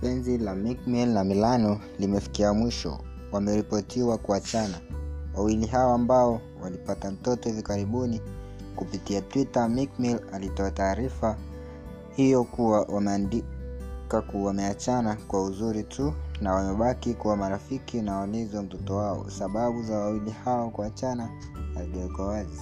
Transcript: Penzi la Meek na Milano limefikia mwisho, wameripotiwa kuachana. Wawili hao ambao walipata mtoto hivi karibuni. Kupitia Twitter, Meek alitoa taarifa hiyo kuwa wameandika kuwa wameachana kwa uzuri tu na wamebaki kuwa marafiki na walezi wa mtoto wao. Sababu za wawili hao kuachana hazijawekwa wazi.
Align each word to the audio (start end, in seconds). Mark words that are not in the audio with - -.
Penzi 0.00 0.38
la 0.38 0.54
Meek 0.54 0.86
na 0.86 1.24
Milano 1.24 1.80
limefikia 1.98 2.52
mwisho, 2.52 2.98
wameripotiwa 3.32 4.18
kuachana. 4.18 4.80
Wawili 5.34 5.66
hao 5.66 5.92
ambao 5.94 6.40
walipata 6.62 7.10
mtoto 7.10 7.48
hivi 7.48 7.62
karibuni. 7.62 8.20
Kupitia 8.76 9.20
Twitter, 9.20 9.68
Meek 9.68 9.90
alitoa 10.32 10.70
taarifa 10.70 11.36
hiyo 12.16 12.44
kuwa 12.44 12.80
wameandika 12.82 14.20
kuwa 14.30 14.44
wameachana 14.46 15.16
kwa 15.28 15.42
uzuri 15.42 15.82
tu 15.82 16.12
na 16.40 16.54
wamebaki 16.54 17.14
kuwa 17.14 17.36
marafiki 17.36 18.02
na 18.02 18.16
walezi 18.18 18.56
wa 18.56 18.62
mtoto 18.62 18.96
wao. 18.96 19.30
Sababu 19.30 19.82
za 19.82 19.98
wawili 19.98 20.30
hao 20.30 20.70
kuachana 20.70 21.28
hazijawekwa 21.74 22.26
wazi. 22.26 22.60